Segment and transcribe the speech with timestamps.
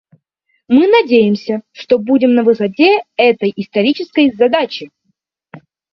[0.67, 4.89] Мы надеемся, что будем на высоте этой исторической задачи.